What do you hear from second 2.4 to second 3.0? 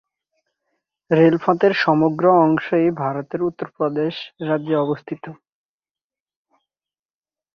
অংশই